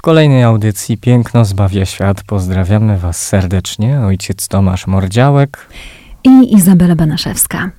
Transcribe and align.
W 0.00 0.02
kolejnej 0.02 0.42
audycji 0.42 0.98
Piękno 0.98 1.44
zbawia 1.44 1.86
świat 1.86 2.22
pozdrawiamy 2.22 2.98
Was 2.98 3.28
serdecznie. 3.28 4.00
Ojciec 4.00 4.48
Tomasz 4.48 4.86
Mordziałek 4.86 5.68
i 6.24 6.54
Izabela 6.54 6.94
Banaszewska. 6.96 7.70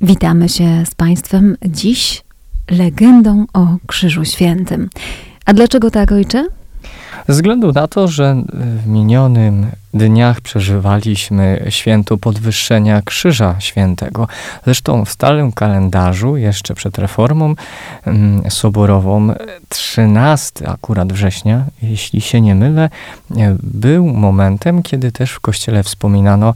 Witamy 0.00 0.48
się 0.48 0.86
z 0.86 0.94
Państwem 0.94 1.56
dziś 1.66 2.22
legendą 2.70 3.44
o 3.52 3.66
Krzyżu 3.86 4.24
Świętym. 4.24 4.90
A 5.44 5.52
dlaczego 5.52 5.90
tak, 5.90 6.12
ojcze? 6.12 6.46
Ze 7.28 7.34
względu 7.34 7.72
na 7.72 7.88
to, 7.88 8.08
że 8.08 8.42
w 8.52 8.86
minionym 8.86 9.66
dniach 9.94 10.40
przeżywaliśmy 10.40 11.66
święto 11.68 12.18
podwyższenia 12.18 13.02
Krzyża 13.02 13.56
Świętego. 13.58 14.28
Zresztą 14.64 15.04
w 15.04 15.10
stałym 15.10 15.52
kalendarzu, 15.52 16.36
jeszcze 16.36 16.74
przed 16.74 16.98
reformą 16.98 17.54
mm, 18.06 18.50
soborową, 18.50 19.34
13 19.68 20.68
akurat 20.68 21.12
września, 21.12 21.64
jeśli 21.82 22.20
się 22.20 22.40
nie 22.40 22.54
mylę, 22.54 22.88
był 23.62 24.06
momentem, 24.06 24.82
kiedy 24.82 25.12
też 25.12 25.30
w 25.30 25.40
kościele 25.40 25.82
wspominano 25.82 26.54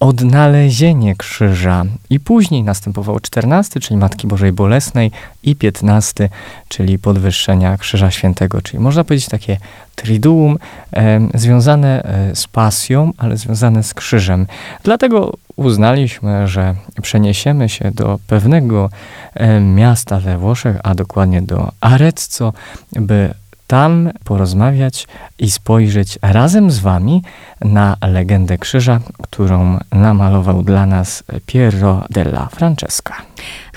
odnalezienie 0.00 1.16
krzyża. 1.16 1.84
I 2.10 2.20
później 2.20 2.62
następował 2.62 3.20
14, 3.20 3.80
czyli 3.80 3.96
Matki 3.96 4.26
Bożej 4.26 4.52
Bolesnej, 4.52 5.10
i 5.42 5.56
15, 5.56 6.28
czyli 6.68 6.98
podwyższenia 6.98 7.76
Krzyża 7.76 8.10
Świętego. 8.10 8.62
Czyli 8.62 8.78
można 8.78 9.04
powiedzieć 9.04 9.28
takie 9.28 9.58
triduum 9.94 10.58
e, 10.92 11.28
związane 11.34 12.02
z 12.34 12.48
pasją, 12.62 13.12
ale 13.18 13.36
związane 13.36 13.82
z 13.82 13.94
krzyżem. 13.94 14.46
Dlatego 14.84 15.32
uznaliśmy, 15.56 16.48
że 16.48 16.74
przeniesiemy 17.02 17.68
się 17.68 17.90
do 17.90 18.18
pewnego 18.26 18.90
e, 19.34 19.60
miasta 19.60 20.20
we 20.20 20.38
Włoszech, 20.38 20.76
a 20.82 20.94
dokładnie 20.94 21.42
do 21.42 21.72
Arezzo, 21.80 22.52
by 22.92 23.34
tam 23.66 24.10
porozmawiać 24.24 25.06
i 25.38 25.50
spojrzeć 25.50 26.18
razem 26.22 26.70
z 26.70 26.78
Wami 26.78 27.22
na 27.60 27.96
legendę 28.02 28.58
krzyża, 28.58 29.00
którą 29.22 29.78
namalował 29.92 30.62
dla 30.62 30.86
nas 30.86 31.24
Piero 31.46 32.04
della 32.10 32.46
Francesca. 32.46 33.14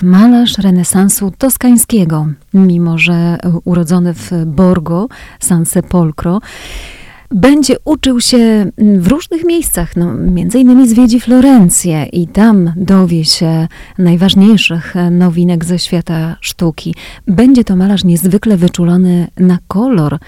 Malarz 0.02 0.58
renesansu 0.58 1.32
toskańskiego, 1.38 2.26
mimo 2.54 2.98
że 2.98 3.38
urodzony 3.64 4.14
w 4.14 4.30
Borgo, 4.46 5.08
San 5.40 5.66
Sepolcro, 5.66 6.40
będzie 7.30 7.76
uczył 7.84 8.20
się 8.20 8.38
mm, 8.38 9.00
w 9.00 9.08
różnych 9.08 9.44
miejscach, 9.44 9.96
no, 9.96 10.14
między 10.14 10.58
innymi 10.58 10.88
zwiedzi 10.88 11.20
Florencję 11.20 12.04
i 12.04 12.28
tam 12.28 12.72
dowie 12.76 13.24
się 13.24 13.68
najważniejszych 13.98 14.96
e, 14.96 15.10
nowinek 15.10 15.64
ze 15.64 15.78
świata 15.78 16.36
sztuki. 16.40 16.94
Będzie 17.26 17.64
to 17.64 17.76
malarz 17.76 18.04
niezwykle 18.04 18.56
wyczulony 18.56 19.28
na 19.36 19.58
kolor, 19.68 20.18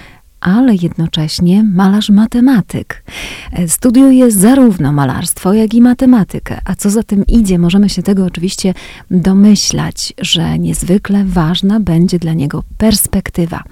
ale 0.41 0.75
jednocześnie 0.75 1.65
malarz 1.65 2.11
matematyk. 2.11 3.05
E, 3.53 3.69
studiuje 3.69 4.31
zarówno 4.31 4.93
malarstwo, 4.93 5.53
jak 5.53 5.75
i 5.75 5.81
matematykę, 5.81 6.61
a 6.65 6.75
co 6.75 6.91
za 6.91 7.03
tym 7.03 7.27
idzie, 7.27 7.59
możemy 7.59 7.89
się 7.89 8.03
tego 8.03 8.25
oczywiście 8.25 8.75
domyślać, 9.11 10.13
że 10.19 10.59
niezwykle 10.59 11.25
ważna 11.25 11.81
będzie 11.81 12.19
dla 12.19 12.33
niego 12.33 12.65
perspektywa. 12.79 13.63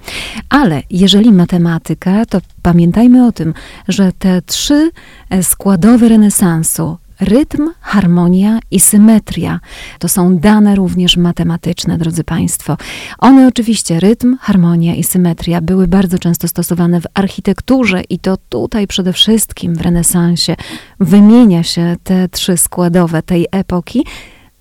Ale 0.49 0.83
jeżeli 0.89 1.31
matematyka, 1.31 2.25
to 2.25 2.41
pamiętajmy 2.61 3.25
o 3.25 3.31
tym, 3.31 3.53
że 3.87 4.11
te 4.19 4.41
trzy 4.41 4.91
e, 5.29 5.43
składowe 5.43 6.09
renesansu 6.09 6.97
Rytm, 7.19 7.69
harmonia 7.81 8.59
i 8.71 8.79
symetria 8.79 9.59
to 9.99 10.09
są 10.09 10.37
dane 10.37 10.75
również 10.75 11.17
matematyczne, 11.17 11.97
drodzy 11.97 12.23
Państwo. 12.23 12.77
One 13.19 13.47
oczywiście, 13.47 13.99
rytm, 13.99 14.37
harmonia 14.41 14.95
i 14.95 15.03
symetria, 15.03 15.61
były 15.61 15.87
bardzo 15.87 16.19
często 16.19 16.47
stosowane 16.47 17.01
w 17.01 17.07
architekturze 17.13 18.01
i 18.09 18.19
to 18.19 18.37
tutaj 18.49 18.87
przede 18.87 19.13
wszystkim 19.13 19.75
w 19.75 19.81
renesansie 19.81 20.55
wymienia 20.99 21.63
się 21.63 21.95
te 22.03 22.29
trzy 22.29 22.57
składowe 22.57 23.21
tej 23.21 23.47
epoki. 23.51 24.05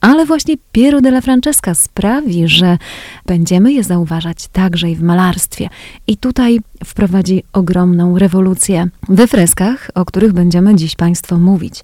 Ale 0.01 0.27
właśnie 0.27 0.55
Piero 0.73 1.01
della 1.01 1.21
Francesca 1.21 1.75
sprawi, 1.75 2.49
że 2.49 2.79
będziemy 3.27 3.73
je 3.73 3.85
zauważać 3.85 4.49
także 4.49 4.91
i 4.91 4.97
w 4.97 5.03
malarstwie. 5.03 5.69
I 6.07 6.17
tutaj 6.17 6.59
wprowadzi 6.85 7.43
ogromną 7.53 8.19
rewolucję 8.19 8.89
we 9.09 9.27
freskach, 9.27 9.91
o 9.95 10.05
których 10.05 10.33
będziemy 10.33 10.75
dziś 10.75 10.97
Państwu 10.97 11.39
mówić. 11.39 11.83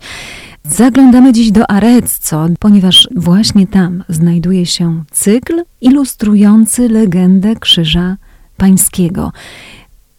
Zaglądamy 0.64 1.32
dziś 1.32 1.50
do 1.50 1.70
Arezzo, 1.70 2.46
ponieważ 2.58 3.08
właśnie 3.16 3.66
tam 3.66 4.04
znajduje 4.08 4.66
się 4.66 5.04
cykl 5.10 5.62
ilustrujący 5.80 6.88
legendę 6.88 7.56
Krzyża 7.56 8.16
Pańskiego 8.56 9.32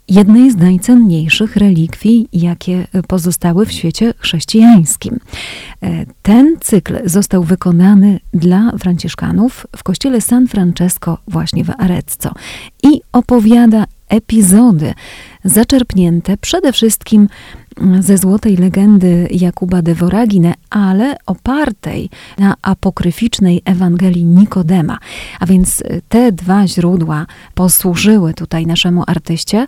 jednej 0.07 0.51
z 0.51 0.55
najcenniejszych 0.55 1.55
relikwii, 1.55 2.27
jakie 2.33 2.87
pozostały 3.07 3.65
w 3.65 3.71
świecie 3.71 4.13
chrześcijańskim. 4.17 5.19
E, 5.81 6.05
ten 6.21 6.55
cykl 6.61 6.97
został 7.05 7.43
wykonany 7.43 8.19
dla 8.33 8.71
Franciszkanów 8.79 9.67
w 9.75 9.83
kościele 9.83 10.21
San 10.21 10.47
Francesco 10.47 11.17
właśnie 11.27 11.63
w 11.63 11.69
Arezzo 11.77 12.31
i 12.83 13.01
opowiada 13.11 13.85
epizody 14.09 14.93
zaczerpnięte 15.43 16.37
przede 16.37 16.73
wszystkim 16.73 17.27
ze 17.99 18.17
złotej 18.17 18.57
legendy 18.57 19.27
Jakuba 19.31 19.81
de 19.81 19.95
Voragine, 19.95 20.53
ale 20.69 21.15
opartej 21.25 22.09
na 22.37 22.53
apokryficznej 22.61 23.61
Ewangelii 23.65 24.25
Nikodema. 24.25 24.97
A 25.39 25.45
więc 25.45 25.83
te 26.09 26.31
dwa 26.31 26.67
źródła 26.67 27.25
posłużyły 27.53 28.33
tutaj 28.33 28.65
naszemu 28.65 29.03
artyście, 29.07 29.67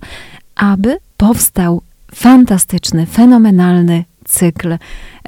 aby 0.55 0.97
powstał 1.17 1.81
fantastyczny, 2.15 3.05
fenomenalny 3.05 4.03
cykl 4.25 4.77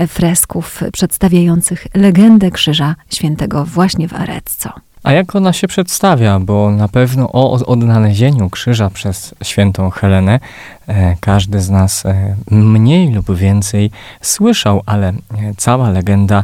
fresków 0.07 0.83
przedstawiających 0.93 1.87
legendę 1.93 2.51
Krzyża 2.51 2.95
Świętego 3.09 3.65
właśnie 3.65 4.07
w 4.07 4.13
Arezzo. 4.13 4.86
A 5.03 5.13
jak 5.13 5.35
ona 5.35 5.53
się 5.53 5.67
przedstawia? 5.67 6.39
Bo 6.39 6.71
na 6.71 6.87
pewno 6.87 7.31
o 7.31 7.51
odnalezieniu 7.51 8.49
krzyża 8.49 8.89
przez 8.89 9.35
świętą 9.43 9.89
Helenę 9.89 10.39
e, 10.87 11.15
każdy 11.19 11.61
z 11.61 11.69
nas 11.69 12.05
e, 12.05 12.35
mniej 12.51 13.11
lub 13.11 13.35
więcej 13.35 13.91
słyszał, 14.21 14.81
ale 14.85 15.09
e, 15.09 15.13
cała 15.57 15.89
legenda 15.89 16.43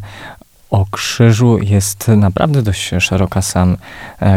o 0.70 0.86
krzyżu 0.92 1.58
jest 1.58 2.08
naprawdę 2.08 2.62
dość 2.62 2.92
szeroka. 3.00 3.42
Sam, 3.42 3.78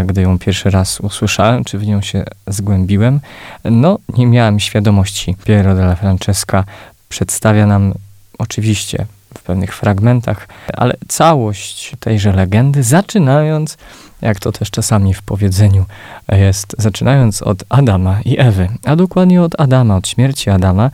gdy 0.06 0.22
ją 0.22 0.38
pierwszy 0.38 0.70
raz 0.70 1.00
usłyszałem, 1.00 1.64
czy 1.64 1.78
w 1.78 1.86
nią 1.86 2.02
się 2.02 2.24
zgłębiłem, 2.46 3.20
no 3.64 3.98
nie 4.16 4.26
miałem 4.26 4.60
świadomości. 4.60 5.36
Piero 5.44 5.74
della 5.74 5.94
Francesca 5.94 6.64
przedstawia 7.08 7.66
nam 7.66 7.94
oczywiście 8.38 9.06
w 9.38 9.42
pewnych 9.42 9.74
fragmentach, 9.74 10.48
ale 10.74 10.94
całość 11.08 11.96
tejże 12.00 12.32
legendy, 12.32 12.82
zaczynając 12.82 13.76
jak 14.22 14.40
to 14.40 14.52
też 14.52 14.70
czasami 14.70 15.14
w 15.14 15.22
powiedzeniu 15.22 15.84
jest, 16.28 16.76
zaczynając 16.78 17.42
od 17.42 17.64
Adama 17.68 18.20
i 18.24 18.38
Ewy, 18.38 18.68
a 18.84 18.96
dokładnie 18.96 19.42
od 19.42 19.60
Adama, 19.60 19.96
od 19.96 20.08
śmierci 20.08 20.50
Adama, 20.50 20.90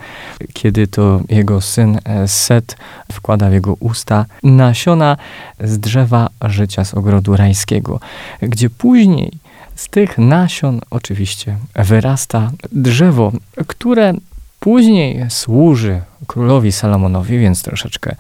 kiedy 0.53 0.87
to 0.87 1.21
jego 1.29 1.61
syn 1.61 1.99
Set 2.27 2.77
wkłada 3.13 3.51
w 3.51 3.53
jego 3.53 3.75
usta 3.75 4.27
nasiona 4.43 5.17
z 5.61 5.79
drzewa 5.79 6.29
życia 6.43 6.85
z 6.85 6.95
ogrodu 6.95 7.37
rajskiego, 7.37 8.01
gdzie 8.41 8.71
później 8.71 9.33
z 9.75 9.89
tych 9.89 10.19
nasion 10.19 10.81
oczywiście 10.91 11.57
wyrasta 11.75 12.51
drzewo, 12.73 13.33
które 13.67 14.15
później 14.63 15.25
służy 15.29 16.01
królowi 16.27 16.73
Salomonowi, 16.73 17.39
więc 17.39 17.63
troszeczkę 17.63 18.17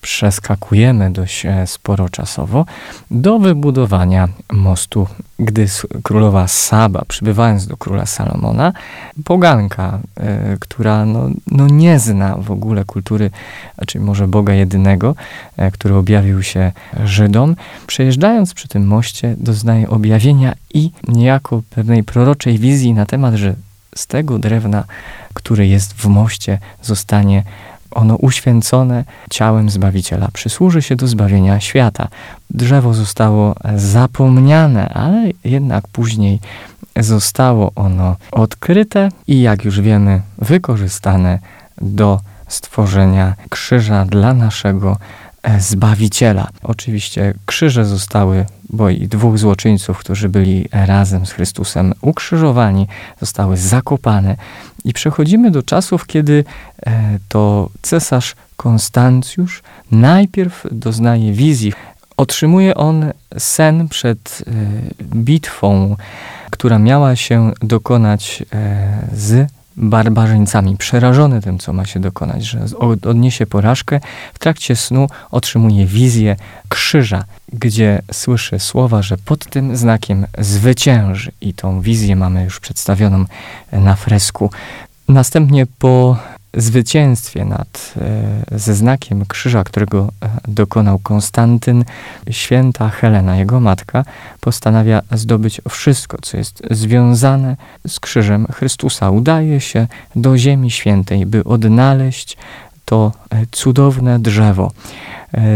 przeskakujemy 0.00 1.10
dość 1.10 1.46
e, 1.46 1.66
sporo 1.66 2.08
czasowo 2.08 2.66
do 3.10 3.38
wybudowania 3.38 4.28
mostu, 4.52 5.06
gdy 5.38 5.66
królowa 6.02 6.48
Saba, 6.48 7.02
przybywając 7.08 7.66
do 7.66 7.76
króla 7.76 8.06
Salomona, 8.06 8.72
poganka, 9.24 9.98
y, 10.54 10.58
która 10.60 11.04
no, 11.06 11.30
no 11.50 11.68
nie 11.68 11.98
zna 11.98 12.36
w 12.36 12.50
ogóle 12.50 12.84
kultury, 12.84 13.30
czy 13.86 14.00
może 14.00 14.28
Boga 14.28 14.54
jedynego, 14.54 15.14
y, 15.58 15.70
który 15.70 15.94
objawił 15.94 16.42
się 16.42 16.72
Żydom, 17.04 17.56
przejeżdżając 17.86 18.54
przy 18.54 18.68
tym 18.68 18.86
moście, 18.86 19.34
doznaje 19.38 19.88
objawienia 19.88 20.54
i 20.74 20.90
niejako 21.08 21.62
pewnej 21.70 22.04
proroczej 22.04 22.58
wizji 22.58 22.94
na 22.94 23.06
temat, 23.06 23.34
że 23.34 23.54
z 23.94 24.06
tego 24.06 24.38
drewna, 24.38 24.84
które 25.34 25.66
jest 25.66 25.92
w 25.94 26.06
moście, 26.06 26.58
zostanie 26.82 27.42
ono 27.90 28.16
uświęcone 28.16 29.04
ciałem 29.30 29.70
Zbawiciela, 29.70 30.28
przysłuży 30.32 30.82
się 30.82 30.96
do 30.96 31.08
zbawienia 31.08 31.60
świata. 31.60 32.08
Drzewo 32.50 32.94
zostało 32.94 33.54
zapomniane, 33.76 34.88
ale 34.88 35.30
jednak 35.44 35.88
później 35.88 36.40
zostało 36.96 37.72
ono 37.76 38.16
odkryte 38.32 39.08
i 39.26 39.40
jak 39.40 39.64
już 39.64 39.80
wiemy, 39.80 40.20
wykorzystane 40.38 41.38
do 41.80 42.20
stworzenia 42.48 43.34
krzyża 43.50 44.04
dla 44.04 44.34
naszego 44.34 44.96
Zbawiciela. 45.58 46.48
Oczywiście 46.62 47.34
krzyże 47.46 47.84
zostały, 47.84 48.46
bo 48.70 48.90
i 48.90 49.08
dwóch 49.08 49.38
złoczyńców, 49.38 49.98
którzy 49.98 50.28
byli 50.28 50.68
razem 50.72 51.26
z 51.26 51.32
Chrystusem 51.32 51.94
ukrzyżowani, 52.00 52.86
zostały 53.20 53.56
zakopane. 53.56 54.36
I 54.84 54.92
przechodzimy 54.92 55.50
do 55.50 55.62
czasów, 55.62 56.06
kiedy 56.06 56.44
e, 56.86 57.18
to 57.28 57.70
cesarz 57.82 58.34
Konstancjusz 58.56 59.62
najpierw 59.90 60.66
doznaje 60.72 61.32
wizji. 61.32 61.72
Otrzymuje 62.16 62.74
on 62.74 63.12
sen 63.38 63.88
przed 63.88 64.44
e, 64.46 64.52
bitwą, 65.16 65.96
która 66.50 66.78
miała 66.78 67.16
się 67.16 67.52
dokonać 67.62 68.42
z 69.12 69.53
barbarzyńcami, 69.76 70.76
przerażony 70.76 71.40
tym, 71.40 71.58
co 71.58 71.72
ma 71.72 71.86
się 71.86 72.00
dokonać, 72.00 72.44
że 72.44 72.60
odniesie 73.02 73.46
porażkę, 73.46 74.00
w 74.34 74.38
trakcie 74.38 74.76
snu 74.76 75.06
otrzymuje 75.30 75.86
wizję 75.86 76.36
krzyża, 76.68 77.24
gdzie 77.52 78.02
słyszy 78.12 78.58
słowa, 78.58 79.02
że 79.02 79.16
pod 79.18 79.50
tym 79.50 79.76
znakiem 79.76 80.26
zwycięży. 80.38 81.32
I 81.40 81.54
tą 81.54 81.80
wizję 81.80 82.16
mamy 82.16 82.44
już 82.44 82.60
przedstawioną 82.60 83.24
na 83.72 83.96
fresku. 83.96 84.50
Następnie 85.08 85.66
po 85.66 86.16
zwycięstwie 86.56 87.44
nad, 87.44 87.94
e, 88.52 88.58
ze 88.58 88.74
znakiem 88.74 89.26
krzyża, 89.26 89.64
którego 89.64 90.12
e, 90.22 90.28
dokonał 90.48 90.98
Konstantyn, 90.98 91.84
święta 92.30 92.88
Helena, 92.88 93.36
jego 93.36 93.60
matka, 93.60 94.04
postanawia 94.40 95.02
zdobyć 95.12 95.60
wszystko, 95.68 96.18
co 96.22 96.36
jest 96.36 96.62
związane 96.70 97.56
z 97.88 98.00
krzyżem 98.00 98.46
Chrystusa. 98.52 99.10
Udaje 99.10 99.60
się 99.60 99.86
do 100.16 100.38
Ziemi 100.38 100.70
Świętej, 100.70 101.26
by 101.26 101.44
odnaleźć 101.44 102.36
to 102.84 103.12
e, 103.30 103.46
cudowne 103.52 104.18
drzewo. 104.18 104.72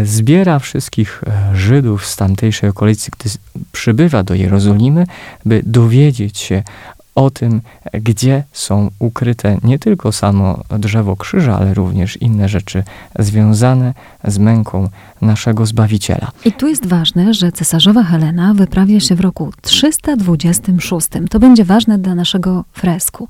Zbiera 0.05 0.59
wszystkich 0.59 1.25
Żydów 1.55 2.07
z 2.07 2.17
tamtejszej 2.17 2.71
okolicy, 2.71 3.11
gdy 3.19 3.31
przybywa 3.73 4.23
do 4.23 4.35
Jerozolimy, 4.35 5.07
by 5.45 5.63
dowiedzieć 5.67 6.39
się 6.39 6.63
o 7.19 7.31
tym, 7.31 7.61
gdzie 7.93 8.45
są 8.53 8.91
ukryte 8.99 9.59
nie 9.65 9.79
tylko 9.79 10.13
samo 10.13 10.65
drzewo 10.79 11.17
krzyża, 11.17 11.59
ale 11.59 11.75
również 11.75 12.17
inne 12.17 12.49
rzeczy 12.49 12.85
związane 13.19 13.95
z 14.25 14.39
męką 14.39 14.89
naszego 15.21 15.67
Zbawiciela. 15.67 16.31
I 16.45 16.53
tu 16.53 16.67
jest 16.69 16.87
ważne, 16.87 17.35
że 17.35 17.53
cesarzowa 17.53 18.03
Helena 18.03 18.55
wyprawia 18.55 19.01
się 19.01 19.15
w 19.15 19.21
roku 19.21 19.53
326. 19.63 21.09
To 21.31 21.39
będzie 21.41 21.65
ważne 21.65 21.99
dla 21.99 22.15
naszego 22.15 22.65
fresku. 22.73 23.29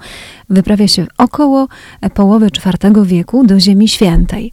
Wyprawia 0.51 0.89
się 0.89 1.07
około 1.19 1.69
połowy 2.15 2.47
IV 2.47 3.05
wieku 3.05 3.47
do 3.47 3.61
Ziemi 3.61 3.89
Świętej. 3.89 4.53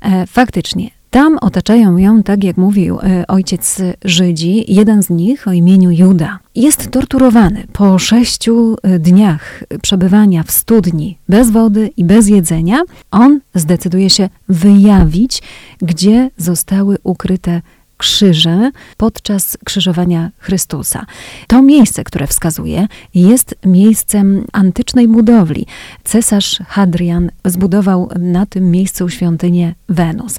E, 0.00 0.26
faktycznie, 0.26 0.90
tam 1.10 1.38
otaczają 1.40 1.96
ją, 1.96 2.22
tak 2.22 2.44
jak 2.44 2.56
mówił 2.56 2.98
e, 2.98 3.26
ojciec 3.26 3.82
Żydzi, 4.04 4.74
jeden 4.74 5.02
z 5.02 5.10
nich 5.10 5.48
o 5.48 5.52
imieniu 5.52 5.90
Juda. 5.90 6.38
Jest 6.54 6.90
torturowany 6.90 7.64
po 7.72 7.98
sześciu 7.98 8.76
e, 8.82 8.98
dniach 8.98 9.62
przebywania 9.82 10.42
w 10.42 10.50
studni 10.50 11.18
bez 11.28 11.50
wody 11.50 11.90
i 11.96 12.04
bez 12.04 12.28
jedzenia. 12.28 12.82
On 13.10 13.40
zdecyduje 13.54 14.10
się 14.10 14.28
wyjawić, 14.48 15.42
gdzie 15.82 16.30
zostały 16.36 16.98
ukryte 17.02 17.62
krzyże 18.00 18.70
podczas 18.96 19.58
krzyżowania 19.64 20.30
Chrystusa. 20.38 21.06
To 21.46 21.62
miejsce, 21.62 22.04
które 22.04 22.26
wskazuje, 22.26 22.86
jest 23.14 23.54
miejscem 23.66 24.44
antycznej 24.52 25.08
budowli. 25.08 25.66
Cesarz 26.04 26.58
Hadrian 26.68 27.30
zbudował 27.44 28.08
na 28.18 28.46
tym 28.46 28.70
miejscu 28.70 29.08
świątynię 29.08 29.74
Wenus. 29.88 30.38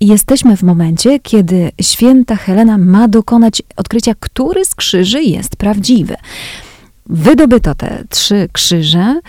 Jesteśmy 0.00 0.56
w 0.56 0.62
momencie, 0.62 1.20
kiedy 1.20 1.70
święta 1.80 2.36
Helena 2.36 2.78
ma 2.78 3.08
dokonać 3.08 3.62
odkrycia, 3.76 4.12
który 4.20 4.64
z 4.64 4.74
krzyży 4.74 5.22
jest 5.22 5.56
prawdziwy. 5.56 6.14
Wydobyto 7.06 7.74
te 7.74 8.04
trzy 8.10 8.48
krzyże. 8.52 9.20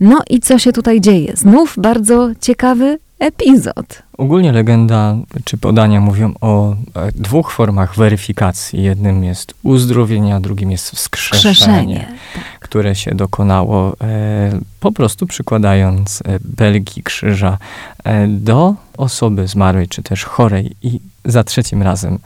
No 0.00 0.22
i 0.30 0.40
co 0.40 0.58
się 0.58 0.72
tutaj 0.72 1.00
dzieje? 1.00 1.32
Znów 1.36 1.74
bardzo 1.78 2.30
ciekawy 2.40 2.98
epizod. 3.18 4.02
Ogólnie 4.18 4.52
legenda 4.52 5.16
czy 5.44 5.58
podania 5.58 6.00
mówią 6.00 6.34
o 6.40 6.72
e, 6.72 6.76
dwóch 7.14 7.52
formach 7.52 7.96
weryfikacji. 7.96 8.82
Jednym 8.82 9.24
jest 9.24 9.54
uzdrowienie, 9.62 10.34
a 10.34 10.40
drugim 10.40 10.70
jest 10.70 10.90
wskrzeszenie, 10.90 12.08
tak. 12.34 12.58
które 12.60 12.94
się 12.94 13.14
dokonało 13.14 13.96
e, 14.00 14.60
po 14.80 14.92
prostu 14.92 15.26
przykładając 15.26 16.20
e, 16.20 16.38
belgi 16.44 17.02
krzyża 17.02 17.58
e, 18.04 18.28
do 18.28 18.74
osoby 18.96 19.48
zmarłej 19.48 19.88
czy 19.88 20.02
też 20.02 20.24
chorej 20.24 20.76
i 20.82 21.00
za 21.24 21.44
trzecim 21.44 21.82
razem 21.82 22.18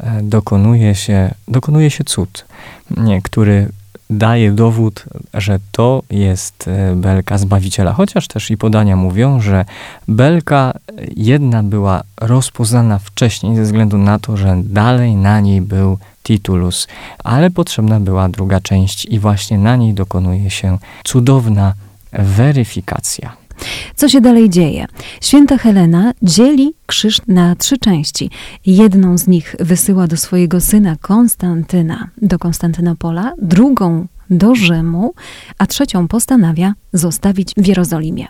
e, 0.00 0.22
dokonuje 0.22 0.94
się, 0.94 1.34
dokonuje 1.48 1.90
się 1.90 2.04
cud, 2.04 2.46
nie, 2.96 3.22
który 3.22 3.68
daje 4.10 4.52
dowód, 4.52 5.04
że 5.34 5.58
to 5.72 6.02
jest 6.10 6.68
e, 6.68 6.96
belka 6.96 7.38
Zbawiciela. 7.38 7.92
Chociaż 7.92 8.28
też 8.28 8.50
i 8.50 8.56
podania 8.56 8.96
mówią, 8.96 9.40
że 9.40 9.64
belka 10.08 10.72
jedna 11.16 11.62
była 11.62 12.02
rozpoznana 12.20 12.98
wcześniej 12.98 13.56
ze 13.56 13.62
względu 13.62 13.98
na 13.98 14.18
to, 14.18 14.36
że 14.36 14.56
dalej 14.64 15.16
na 15.16 15.40
niej 15.40 15.60
był 15.60 15.98
titulus, 16.22 16.88
ale 17.24 17.50
potrzebna 17.50 18.00
była 18.00 18.28
druga 18.28 18.60
część 18.60 19.04
i 19.04 19.18
właśnie 19.18 19.58
na 19.58 19.76
niej 19.76 19.94
dokonuje 19.94 20.50
się 20.50 20.78
cudowna 21.04 21.74
weryfikacja. 22.12 23.45
Co 23.96 24.08
się 24.08 24.20
dalej 24.20 24.50
dzieje? 24.50 24.86
Święta 25.20 25.58
Helena 25.58 26.12
dzieli 26.22 26.74
krzyż 26.86 27.20
na 27.28 27.56
trzy 27.56 27.78
części. 27.78 28.30
Jedną 28.66 29.18
z 29.18 29.26
nich 29.26 29.56
wysyła 29.60 30.06
do 30.06 30.16
swojego 30.16 30.60
syna 30.60 30.96
Konstantyna, 31.00 32.08
do 32.22 32.38
Konstantynopola, 32.38 33.32
drugą 33.42 34.06
do 34.30 34.54
Rzymu, 34.54 35.14
a 35.58 35.66
trzecią 35.66 36.08
postanawia 36.08 36.74
zostawić 36.92 37.52
w 37.56 37.66
Jerozolimie. 37.66 38.26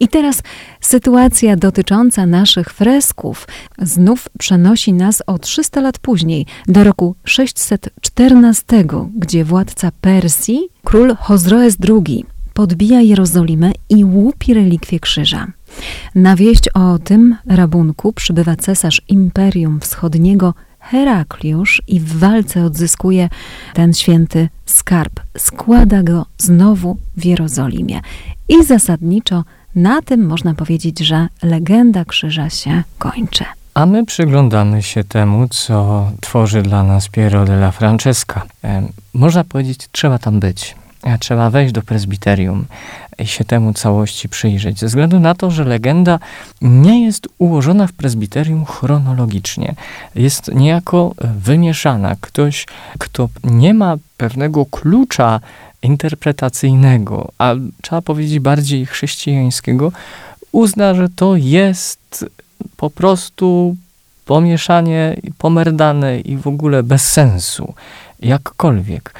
I 0.00 0.08
teraz 0.08 0.42
sytuacja 0.80 1.56
dotycząca 1.56 2.26
naszych 2.26 2.68
fresków 2.68 3.48
znów 3.78 4.28
przenosi 4.38 4.92
nas 4.92 5.22
o 5.26 5.38
300 5.38 5.80
lat 5.80 5.98
później, 5.98 6.46
do 6.68 6.84
roku 6.84 7.14
614, 7.24 8.84
gdzie 9.16 9.44
władca 9.44 9.90
Persji, 10.00 10.60
król 10.84 11.16
Chozroes 11.16 11.76
II, 11.88 12.24
podbija 12.54 13.00
Jerozolimę 13.00 13.72
i 13.88 14.04
łupi 14.04 14.54
relikwie 14.54 15.00
krzyża. 15.00 15.46
Na 16.14 16.36
wieść 16.36 16.68
o 16.68 16.98
tym 16.98 17.36
rabunku 17.46 18.12
przybywa 18.12 18.56
cesarz 18.56 19.02
Imperium 19.08 19.80
Wschodniego 19.80 20.54
Herakliusz 20.78 21.82
i 21.88 22.00
w 22.00 22.18
walce 22.18 22.64
odzyskuje 22.64 23.28
ten 23.74 23.94
święty 23.94 24.48
skarb. 24.66 25.20
Składa 25.38 26.02
go 26.02 26.26
znowu 26.38 26.96
w 27.16 27.24
Jerozolimie. 27.24 28.00
I 28.48 28.64
zasadniczo 28.64 29.44
na 29.74 30.02
tym 30.02 30.26
można 30.26 30.54
powiedzieć, 30.54 30.98
że 30.98 31.28
legenda 31.42 32.04
krzyża 32.04 32.50
się 32.50 32.82
kończy. 32.98 33.44
A 33.74 33.86
my 33.86 34.06
przyglądamy 34.06 34.82
się 34.82 35.04
temu, 35.04 35.48
co 35.48 36.10
tworzy 36.20 36.62
dla 36.62 36.84
nas 36.84 37.08
Piero 37.08 37.44
della 37.44 37.70
Francesca. 37.70 38.42
E, 38.64 38.82
można 39.14 39.44
powiedzieć, 39.44 39.88
trzeba 39.92 40.18
tam 40.18 40.40
być. 40.40 40.74
Trzeba 41.20 41.50
wejść 41.50 41.72
do 41.72 41.82
prezbiterium 41.82 42.66
i 43.18 43.26
się 43.26 43.44
temu 43.44 43.72
całości 43.72 44.28
przyjrzeć, 44.28 44.78
ze 44.78 44.86
względu 44.86 45.20
na 45.20 45.34
to, 45.34 45.50
że 45.50 45.64
legenda 45.64 46.18
nie 46.60 47.04
jest 47.04 47.28
ułożona 47.38 47.86
w 47.86 47.92
prezbiterium 47.92 48.64
chronologicznie. 48.64 49.74
Jest 50.14 50.54
niejako 50.54 51.14
wymieszana. 51.20 52.16
Ktoś, 52.20 52.66
kto 52.98 53.28
nie 53.44 53.74
ma 53.74 53.96
pewnego 54.16 54.66
klucza 54.66 55.40
interpretacyjnego, 55.82 57.32
a 57.38 57.54
trzeba 57.82 58.02
powiedzieć 58.02 58.38
bardziej 58.38 58.86
chrześcijańskiego, 58.86 59.92
uzna, 60.52 60.94
że 60.94 61.08
to 61.08 61.36
jest 61.36 62.26
po 62.76 62.90
prostu 62.90 63.76
pomieszanie, 64.24 65.16
pomerdane 65.38 66.20
i 66.20 66.36
w 66.36 66.46
ogóle 66.46 66.82
bez 66.82 67.12
sensu, 67.12 67.74
jakkolwiek. 68.20 69.14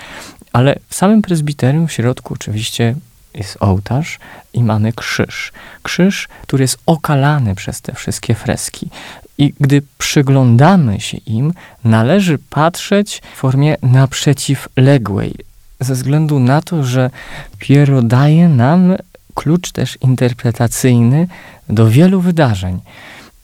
Ale 0.53 0.79
w 0.89 0.95
samym 0.95 1.23
prezbiterium 1.23 1.89
w 1.89 1.93
środku 1.93 2.35
oczywiście 2.35 2.95
jest 3.35 3.57
ołtarz 3.61 4.19
i 4.53 4.65
mamy 4.65 4.93
krzyż. 4.93 5.53
Krzyż, 5.83 6.29
który 6.43 6.65
jest 6.65 6.79
okalany 6.87 7.55
przez 7.55 7.81
te 7.81 7.95
wszystkie 7.95 8.35
freski. 8.35 8.91
I 9.39 9.55
gdy 9.61 9.83
przyglądamy 9.99 11.01
się 11.01 11.19
im, 11.19 11.53
należy 11.85 12.39
patrzeć 12.51 13.23
w 13.35 13.37
formie 13.37 13.77
naprzeciwległej. 13.83 15.35
ze 15.81 15.95
względu 15.95 16.39
na 16.39 16.63
to, 16.63 16.85
że 16.85 17.11
Piero 17.59 18.03
daje 18.03 18.49
nam 18.49 18.97
klucz 19.35 19.73
też 19.73 19.99
interpretacyjny 20.01 21.29
do 21.69 21.91
wielu 21.91 22.21
wydarzeń. 22.21 22.81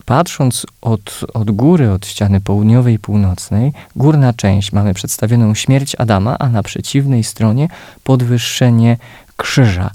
Patrząc 0.09 0.65
od, 0.81 1.25
od 1.33 1.51
góry, 1.51 1.91
od 1.91 2.07
ściany 2.07 2.41
południowej 2.41 2.95
i 2.95 2.99
północnej, 2.99 3.73
górna 3.95 4.33
część 4.33 4.71
mamy 4.71 4.93
przedstawioną 4.93 5.55
śmierć 5.55 5.95
Adama, 5.95 6.37
a 6.39 6.49
na 6.49 6.63
przeciwnej 6.63 7.23
stronie 7.23 7.67
podwyższenie 8.03 8.97
krzyża. 9.37 9.91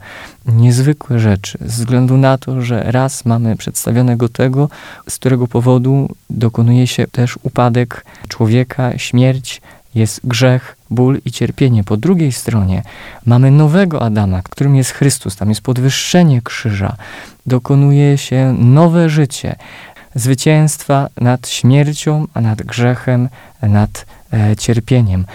Niezwykłe 0.46 1.18
rzeczy, 1.18 1.58
ze 1.60 1.66
względu 1.66 2.16
na 2.16 2.38
to, 2.38 2.62
że 2.62 2.82
raz 2.86 3.24
mamy 3.24 3.56
przedstawionego 3.56 4.28
tego, 4.28 4.68
z 5.08 5.14
którego 5.18 5.48
powodu 5.48 6.08
dokonuje 6.30 6.86
się 6.86 7.06
też 7.06 7.38
upadek 7.42 8.04
człowieka, 8.28 8.98
śmierć, 8.98 9.60
jest 9.94 10.20
grzech, 10.24 10.76
ból 10.90 11.20
i 11.24 11.32
cierpienie. 11.32 11.84
Po 11.84 11.96
drugiej 11.96 12.32
stronie 12.32 12.82
mamy 13.26 13.50
nowego 13.50 14.02
Adama, 14.02 14.42
którym 14.42 14.76
jest 14.76 14.90
Chrystus, 14.90 15.36
tam 15.36 15.48
jest 15.48 15.60
podwyższenie 15.60 16.42
krzyża, 16.42 16.96
dokonuje 17.46 18.18
się 18.18 18.56
nowe 18.58 19.08
życie, 19.08 19.56
zwycięstwa 20.14 21.08
nad 21.20 21.48
śmiercią, 21.48 22.26
nad 22.34 22.62
grzechem, 22.62 23.28
nad 23.62 24.06
e, 24.32 24.56
cierpieniem. 24.56 25.26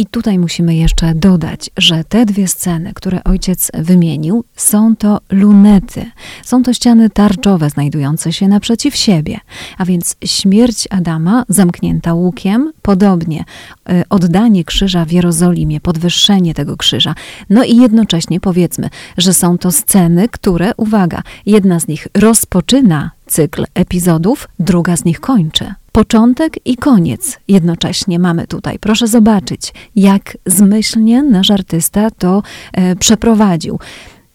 I 0.00 0.06
tutaj 0.06 0.38
musimy 0.38 0.76
jeszcze 0.76 1.14
dodać, 1.14 1.70
że 1.76 2.04
te 2.04 2.26
dwie 2.26 2.48
sceny, 2.48 2.92
które 2.94 3.24
ojciec 3.24 3.70
wymienił, 3.74 4.44
są 4.56 4.96
to 4.96 5.20
lunety. 5.30 6.10
Są 6.44 6.62
to 6.62 6.72
ściany 6.72 7.10
tarczowe 7.10 7.70
znajdujące 7.70 8.32
się 8.32 8.48
naprzeciw 8.48 8.96
siebie. 8.96 9.40
A 9.78 9.84
więc 9.84 10.16
śmierć 10.24 10.88
Adama 10.90 11.44
zamknięta 11.48 12.14
łukiem, 12.14 12.72
podobnie 12.82 13.44
y, 13.90 14.02
oddanie 14.10 14.64
krzyża 14.64 15.04
w 15.04 15.12
Jerozolimie, 15.12 15.80
podwyższenie 15.80 16.54
tego 16.54 16.76
krzyża. 16.76 17.14
No 17.50 17.64
i 17.64 17.76
jednocześnie 17.76 18.40
powiedzmy, 18.40 18.90
że 19.16 19.34
są 19.34 19.58
to 19.58 19.72
sceny, 19.72 20.28
które, 20.28 20.72
uwaga, 20.76 21.22
jedna 21.46 21.80
z 21.80 21.88
nich 21.88 22.08
rozpoczyna 22.14 23.10
cykl 23.26 23.64
epizodów, 23.74 24.48
druga 24.58 24.96
z 24.96 25.04
nich 25.04 25.20
kończy 25.20 25.74
początek 25.98 26.52
i 26.64 26.76
koniec 26.76 27.38
jednocześnie 27.48 28.18
mamy 28.18 28.46
tutaj. 28.46 28.78
Proszę 28.78 29.06
zobaczyć, 29.06 29.74
jak 29.96 30.38
zmyślnie 30.46 31.22
nasz 31.22 31.50
artysta 31.50 32.10
to 32.10 32.42
e, 32.72 32.96
przeprowadził. 32.96 33.78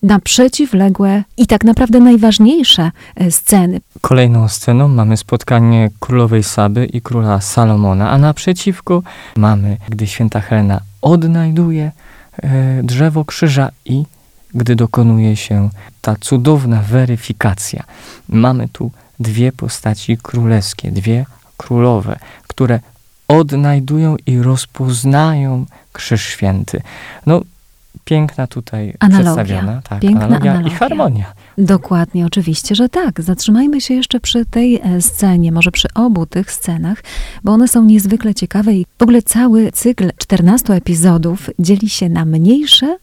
Na 0.03 0.19
przeciwległe 0.19 1.23
i 1.37 1.47
tak 1.47 1.63
naprawdę 1.63 1.99
najważniejsze 1.99 2.91
e, 3.15 3.31
sceny. 3.31 3.81
Kolejną 4.01 4.47
sceną 4.47 4.87
mamy 4.87 5.17
spotkanie 5.17 5.89
królowej 5.99 6.43
Saby 6.43 6.85
i 6.85 7.01
króla 7.01 7.41
Salomona, 7.41 8.09
a 8.11 8.17
naprzeciwko 8.17 9.03
mamy, 9.35 9.77
gdy 9.89 10.07
święta 10.07 10.39
Helena 10.39 10.79
odnajduje 11.01 11.91
e, 12.43 12.83
drzewo 12.83 13.25
krzyża 13.25 13.69
i 13.85 14.03
gdy 14.53 14.75
dokonuje 14.75 15.35
się 15.35 15.69
ta 16.01 16.15
cudowna 16.19 16.81
weryfikacja. 16.81 17.83
Mamy 18.29 18.67
tu 18.69 18.91
dwie 19.19 19.51
postaci 19.51 20.17
królewskie, 20.17 20.91
dwie 20.91 21.25
królowe, 21.57 22.19
które 22.47 22.79
odnajdują 23.27 24.15
i 24.25 24.39
rozpoznają 24.39 25.65
Krzyż 25.93 26.21
Święty. 26.21 26.81
No, 27.25 27.41
piękna 28.05 28.47
tutaj 28.47 28.93
analogia. 28.99 29.33
przedstawiona. 29.33 29.81
Tak, 29.81 29.99
piękna 29.99 30.25
analogia, 30.25 30.51
analogia 30.51 30.75
i 30.75 30.79
harmonia. 30.79 31.33
Dokładnie, 31.57 32.25
oczywiście, 32.25 32.75
że 32.75 32.89
tak. 32.89 33.21
Zatrzymajmy 33.21 33.81
się 33.81 33.93
jeszcze 33.93 34.19
przy 34.19 34.45
tej 34.45 34.81
e, 34.83 35.01
scenie, 35.01 35.51
może 35.51 35.71
przy 35.71 35.87
obu 35.95 36.25
tych 36.25 36.51
scenach, 36.51 37.03
bo 37.43 37.51
one 37.51 37.67
są 37.67 37.83
niezwykle 37.83 38.35
ciekawe 38.35 38.73
i 38.73 38.85
w 38.99 39.03
ogóle 39.03 39.21
cały 39.21 39.71
cykl 39.71 40.09
14 40.17 40.73
epizodów 40.73 41.49
dzieli 41.59 41.89
się 41.89 42.09
na 42.09 42.25
mniejsze 42.25 42.97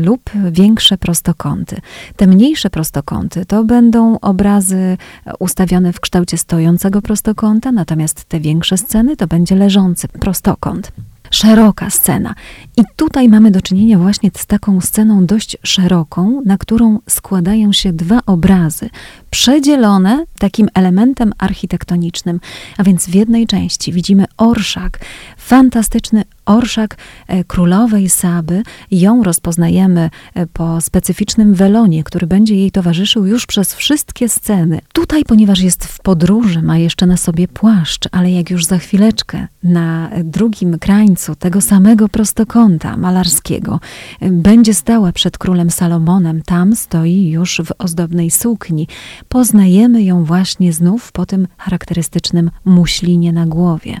lub 0.00 0.30
większe 0.50 0.98
prostokąty. 0.98 1.76
Te 2.16 2.26
mniejsze 2.26 2.70
prostokąty 2.70 3.46
to 3.46 3.64
będą 3.64 4.18
obrazy 4.20 4.96
ustawione 5.38 5.92
w 5.92 6.00
kształcie 6.00 6.38
stojącego 6.38 7.02
prostokąta, 7.02 7.72
natomiast 7.72 8.24
te 8.24 8.40
większe 8.40 8.76
sceny 8.76 9.16
to 9.16 9.26
będzie 9.26 9.54
leżący 9.54 10.08
prostokąt 10.08 10.92
szeroka 11.32 11.90
scena. 11.90 12.34
I 12.76 12.82
tutaj 12.96 13.28
mamy 13.28 13.50
do 13.50 13.62
czynienia 13.62 13.98
właśnie 13.98 14.30
z 14.36 14.46
taką 14.46 14.80
sceną 14.80 15.26
dość 15.26 15.56
szeroką, 15.62 16.42
na 16.44 16.58
którą 16.58 16.98
składają 17.08 17.72
się 17.72 17.92
dwa 17.92 18.20
obrazy, 18.26 18.90
przedzielone 19.30 20.24
takim 20.38 20.68
elementem 20.74 21.32
architektonicznym. 21.38 22.40
A 22.78 22.82
więc 22.82 23.06
w 23.06 23.14
jednej 23.14 23.46
części 23.46 23.92
widzimy 23.92 24.24
orszak, 24.36 24.98
fantastyczny 25.36 26.24
orszak 26.46 26.96
e, 27.26 27.44
królowej 27.44 28.08
Saby. 28.08 28.62
Ją 28.90 29.22
rozpoznajemy 29.22 30.10
e, 30.34 30.46
po 30.46 30.80
specyficznym 30.80 31.54
welonie, 31.54 32.04
który 32.04 32.26
będzie 32.26 32.56
jej 32.56 32.70
towarzyszył 32.70 33.26
już 33.26 33.46
przez 33.46 33.74
wszystkie 33.74 34.28
sceny. 34.28 34.80
Tutaj, 34.92 35.24
ponieważ 35.24 35.60
jest 35.60 35.84
w 35.84 36.00
podróży, 36.00 36.62
ma 36.62 36.78
jeszcze 36.78 37.06
na 37.06 37.16
sobie 37.16 37.48
płaszcz, 37.48 38.08
ale 38.12 38.30
jak 38.30 38.50
już 38.50 38.64
za 38.64 38.78
chwileczkę 38.78 39.46
na 39.62 40.10
drugim 40.24 40.78
krańcu 40.78 41.34
tego 41.34 41.60
samego 41.60 42.08
prostokąta 42.08 42.96
malarskiego 42.96 43.80
e, 44.20 44.30
będzie 44.30 44.74
stała 44.74 45.12
przed 45.12 45.38
królem 45.38 45.70
Salomonem, 45.70 46.42
tam 46.42 46.76
stoi 46.76 47.30
już 47.30 47.60
w 47.64 47.72
ozdobnej 47.78 48.30
sukni. 48.30 48.88
Poznajemy 49.28 50.02
ją 50.02 50.24
właśnie 50.24 50.72
znów 50.72 51.12
po 51.12 51.26
tym 51.26 51.48
charakterystycznym 51.58 52.50
muślinie 52.64 53.32
na 53.32 53.46
głowie. 53.46 54.00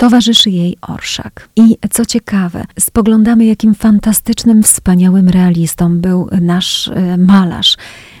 Towarzyszy 0.00 0.50
jej 0.50 0.76
orszak. 0.80 1.48
I 1.56 1.76
co 1.90 2.06
ciekawe, 2.06 2.64
spoglądamy, 2.78 3.44
jakim 3.44 3.74
fantastycznym, 3.74 4.62
wspaniałym 4.62 5.28
realistą 5.28 5.98
był 5.98 6.28
nasz 6.40 6.88
e, 6.88 7.16
malarz. 7.16 7.76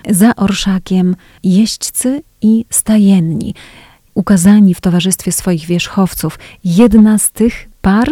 Za 0.08 0.36
orszakiem 0.36 1.16
jeźdźcy 1.44 2.22
i 2.42 2.64
stajenni 2.70 3.54
ukazani 4.14 4.74
w 4.74 4.80
towarzystwie 4.80 5.32
swoich 5.32 5.66
wierzchowców. 5.66 6.38
Jedna 6.64 7.18
z 7.18 7.30
tych 7.30 7.68
par 7.80 8.08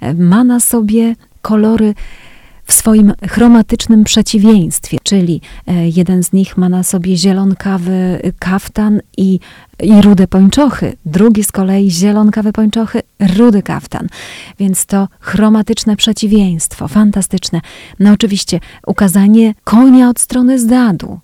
e, 0.00 0.14
ma 0.14 0.44
na 0.44 0.60
sobie 0.60 1.14
kolory 1.42 1.94
w 2.70 2.72
swoim 2.72 3.12
chromatycznym 3.28 4.04
przeciwieństwie, 4.04 4.98
czyli 5.02 5.40
e, 5.66 5.88
jeden 5.88 6.22
z 6.22 6.32
nich 6.32 6.56
ma 6.56 6.68
na 6.68 6.82
sobie 6.82 7.16
zielonkawy 7.16 8.20
kaftan 8.38 9.00
i, 9.16 9.40
i 9.82 10.02
rude 10.02 10.26
pończochy, 10.26 10.96
drugi 11.06 11.44
z 11.44 11.52
kolei 11.52 11.90
zielonkawy 11.90 12.52
pończochy, 12.52 13.02
rudy 13.36 13.62
kaftan. 13.62 14.08
Więc 14.58 14.86
to 14.86 15.08
chromatyczne 15.20 15.96
przeciwieństwo, 15.96 16.88
fantastyczne. 16.88 17.60
No 17.98 18.12
oczywiście 18.12 18.60
ukazanie 18.86 19.54
konia 19.64 20.08
od 20.08 20.20
strony 20.20 20.58
zdadu, 20.58 21.20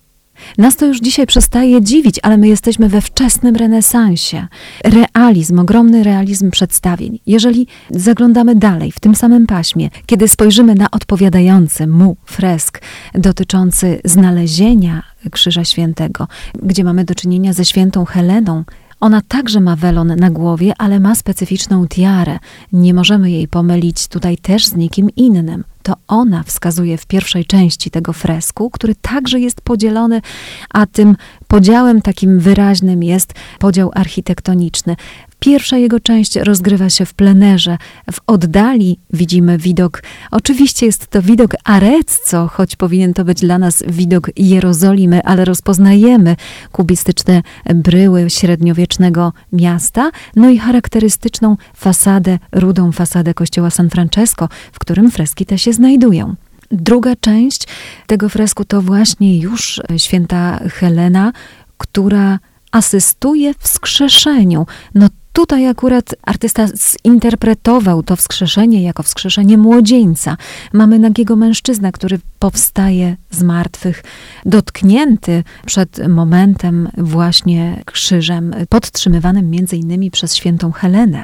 nas 0.57 0.75
to 0.75 0.85
już 0.85 0.99
dzisiaj 0.99 1.27
przestaje 1.27 1.81
dziwić, 1.81 2.19
ale 2.23 2.37
my 2.37 2.47
jesteśmy 2.47 2.89
we 2.89 3.01
wczesnym 3.01 3.55
renesansie. 3.55 4.47
Realizm, 4.83 5.59
ogromny 5.59 6.03
realizm 6.03 6.51
przedstawień. 6.51 7.19
Jeżeli 7.27 7.67
zaglądamy 7.89 8.55
dalej, 8.55 8.91
w 8.91 8.99
tym 8.99 9.15
samym 9.15 9.47
paśmie, 9.47 9.89
kiedy 10.05 10.27
spojrzymy 10.27 10.75
na 10.75 10.91
odpowiadający 10.91 11.87
mu 11.87 12.17
fresk 12.25 12.81
dotyczący 13.13 13.99
znalezienia 14.05 15.03
Krzyża 15.31 15.65
Świętego, 15.65 16.27
gdzie 16.63 16.83
mamy 16.83 17.05
do 17.05 17.15
czynienia 17.15 17.53
ze 17.53 17.65
świętą 17.65 18.05
Heleną, 18.05 18.63
ona 18.99 19.21
także 19.27 19.59
ma 19.59 19.75
welon 19.75 20.15
na 20.15 20.29
głowie, 20.29 20.73
ale 20.77 20.99
ma 20.99 21.15
specyficzną 21.15 21.87
tiarę. 21.87 22.39
Nie 22.73 22.93
możemy 22.93 23.31
jej 23.31 23.47
pomylić 23.47 24.07
tutaj 24.07 24.37
też 24.37 24.65
z 24.65 24.75
nikim 24.75 25.09
innym 25.15 25.63
to 25.87 25.93
ona 26.07 26.43
wskazuje 26.43 26.97
w 26.97 27.05
pierwszej 27.05 27.45
części 27.45 27.91
tego 27.91 28.13
fresku, 28.13 28.69
który 28.69 28.95
także 28.95 29.39
jest 29.39 29.61
podzielony, 29.61 30.21
a 30.69 30.85
tym 30.85 31.15
podziałem 31.47 32.01
takim 32.01 32.39
wyraźnym 32.39 33.03
jest 33.03 33.33
podział 33.59 33.91
architektoniczny. 33.93 34.95
Pierwsza 35.39 35.77
jego 35.77 35.99
część 35.99 36.35
rozgrywa 36.35 36.89
się 36.89 37.05
w 37.05 37.13
plenerze. 37.13 37.77
W 38.11 38.19
oddali 38.27 38.99
widzimy 39.13 39.57
widok, 39.57 40.03
oczywiście 40.31 40.85
jest 40.85 41.07
to 41.07 41.21
widok 41.21 41.51
Arezzo, 41.63 42.47
choć 42.47 42.75
powinien 42.75 43.13
to 43.13 43.25
być 43.25 43.41
dla 43.41 43.57
nas 43.57 43.83
widok 43.87 44.29
Jerozolimy, 44.37 45.23
ale 45.23 45.45
rozpoznajemy 45.45 46.35
kubistyczne 46.71 47.41
bryły 47.75 48.29
średniowiecznego 48.29 49.33
miasta, 49.53 50.11
no 50.35 50.49
i 50.49 50.57
charakterystyczną 50.57 51.57
fasadę, 51.75 52.39
rudą 52.51 52.91
fasadę 52.91 53.33
kościoła 53.33 53.69
San 53.69 53.89
Francesco, 53.89 54.49
w 54.71 54.79
którym 54.79 55.11
freski 55.11 55.45
te 55.45 55.57
się 55.57 55.73
znajdują. 55.73 56.35
Druga 56.71 57.15
część 57.15 57.67
tego 58.07 58.29
fresku 58.29 58.65
to 58.65 58.81
właśnie 58.81 59.39
już 59.39 59.81
święta 59.97 60.59
Helena, 60.69 61.31
która 61.77 62.39
asystuje 62.71 63.53
wskrzeszeniu. 63.53 64.65
No 64.95 65.07
tutaj 65.37 65.67
akurat 65.67 66.15
artysta 66.21 66.67
zinterpretował 66.67 68.03
to 68.03 68.15
wskrzeszenie 68.15 68.83
jako 68.83 69.03
wskrzeszenie 69.03 69.57
młodzieńca. 69.57 70.37
Mamy 70.73 70.99
nagiego 70.99 71.35
mężczyznę, 71.35 71.91
który 71.91 72.19
powstaje 72.39 73.17
z 73.31 73.43
martwych, 73.43 74.03
dotknięty 74.45 75.43
przed 75.65 76.07
momentem 76.07 76.89
właśnie 76.97 77.81
krzyżem, 77.85 78.55
podtrzymywanym 78.69 79.49
między 79.49 79.77
innymi 79.77 80.11
przez 80.11 80.35
świętą 80.35 80.71
Helenę. 80.71 81.23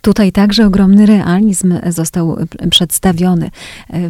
Tutaj 0.00 0.32
także 0.32 0.66
ogromny 0.66 1.06
realizm 1.06 1.74
został 1.86 2.36
przedstawiony. 2.70 3.50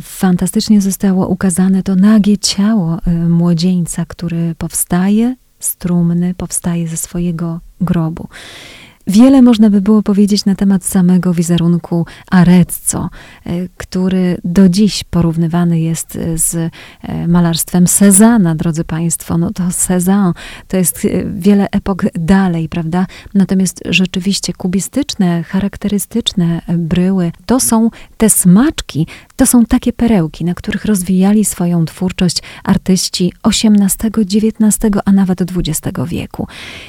Fantastycznie 0.01 0.81
zostało 0.81 1.29
ukazane 1.29 1.83
to 1.83 1.95
nagie 1.95 2.39
ciało 2.39 2.99
młodzieńca, 3.29 4.05
który 4.07 4.55
powstaje 4.59 5.37
z 5.61 5.77
trumny, 5.77 6.35
powstaje 6.35 6.89
ze 6.89 6.97
swojego 6.97 7.61
grobu. 7.81 8.29
Wiele 9.09 9.43
można 9.43 9.71
by 9.71 9.81
było 9.81 10.03
powiedzieć 10.03 10.45
na 10.45 10.55
temat 10.55 10.85
samego 10.85 11.35
wizerunku 11.35 12.07
Arezzo, 12.31 13.11
e, 13.47 13.69
który 13.77 14.39
do 14.45 14.69
dziś 14.69 15.05
porównywany 15.05 15.81
jest 15.81 16.17
e, 16.17 16.39
z 16.39 16.55
e, 16.55 17.29
malarstwem 17.29 17.87
Cezana, 17.87 18.55
drodzy 18.55 18.85
Państwo. 18.85 19.39
No 19.39 19.51
to 19.51 19.63
Cezanne 19.71 20.33
to 20.69 20.77
jest 20.77 21.07
wiele 21.35 21.69
epok 21.71 22.05
dalej, 22.15 22.69
prawda? 22.69 23.07
Natomiast 23.35 23.83
rzeczywiście 23.87 24.53
kubistyczne, 24.53 25.43
charakterystyczne 25.43 26.63
bryły 26.79 27.33
to 27.47 27.61
są 27.61 27.91
te 28.17 28.31
smaczki, 28.31 29.07
to 29.39 29.47
są 29.47 29.65
takie 29.65 29.93
perełki, 29.93 30.45
na 30.45 30.55
których 30.55 30.85
rozwijali 30.85 31.45
swoją 31.45 31.85
twórczość 31.85 32.43
artyści 32.65 33.33
XVIII, 33.45 34.51
XIX, 34.51 34.79
a 35.05 35.13
nawet 35.13 35.43
XX 35.43 35.99
wieku. 36.07 36.47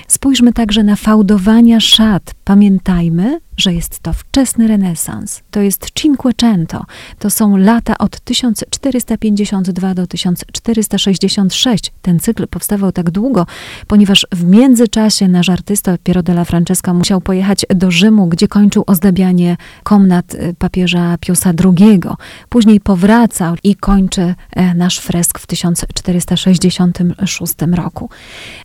Spójrzmy 0.08 0.54
także 0.54 0.84
na 0.84 0.96
fałdowania 0.96 1.80
szat. 1.80 2.34
Pamiętajmy, 2.44 3.40
że 3.58 3.74
jest 3.74 4.00
to 4.00 4.14
wczesny 4.14 4.68
renesans. 4.68 5.42
To 5.52 5.62
jest 5.62 5.92
Cinquecento. 5.94 6.86
To 7.20 7.30
są 7.30 7.58
lata 7.58 7.98
od 7.98 8.20
1452 8.20 9.94
do 9.94 10.08
1466. 10.08 11.92
Ten 12.02 12.20
cykl 12.20 12.48
powstawał 12.48 12.92
tak 12.92 13.12
długo, 13.12 13.46
ponieważ 13.88 14.28
w 14.32 14.44
międzyczasie 14.44 15.28
nasz 15.28 15.50
artysta 15.50 15.98
Piero 16.04 16.24
della 16.24 16.46
Francesca 16.46 16.94
musiał 16.94 17.22
pojechać 17.22 17.66
do 17.76 17.92
Rzymu, 17.92 18.28
gdzie 18.28 18.48
kończył 18.48 18.84
ozdabianie 18.88 19.58
komnat 19.84 20.34
y, 20.34 20.56
papieża 20.60 21.18
Piusa 21.18 21.54
II. 21.66 22.00
Później 22.50 22.80
powraca 22.80 23.56
i 23.64 23.76
kończy 23.76 24.36
e, 24.52 24.74
nasz 24.74 25.00
fresk 25.00 25.40
w 25.40 25.48
1466 25.48 27.54
roku. 27.72 28.10